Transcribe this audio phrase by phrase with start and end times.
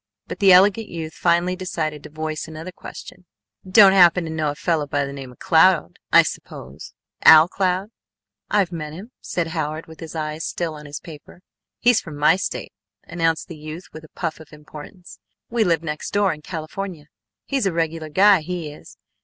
[0.25, 3.27] but the elegant youth finally decided to voice another question:
[3.69, 6.95] "Don't happen to know a fellah by the name of Cloud, I suppose?
[7.23, 7.91] Al Cloud?"
[8.49, 11.41] "I've met him," said Howard with his eyes still on his paper.
[11.77, 15.19] "He's from my State!" announced the youth with a puff of importance.
[15.51, 17.05] "We live next door in California.
[17.45, 18.97] He's a regular guy, he is.